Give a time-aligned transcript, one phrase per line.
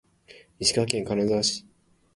[0.59, 1.63] 石川県金沢市